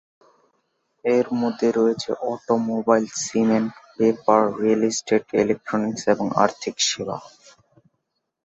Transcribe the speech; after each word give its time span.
এর 1.05 1.27
মধ্যে 1.41 1.67
রয়েছে 1.71 2.09
automobile, 2.31 3.05
cement, 3.23 3.71
paper, 3.95 4.41
real 4.59 4.83
estate, 4.89 5.25
electronics 5.41 6.03
এবং 6.13 6.27
আর্থিক 6.43 6.75
সেবা। 6.87 7.17